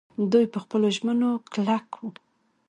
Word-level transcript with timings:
دوی 0.31 0.45
په 0.53 0.57
خپلو 0.63 0.87
ژمنو 0.97 1.29
کلک 1.53 1.85
وو. 1.97 2.09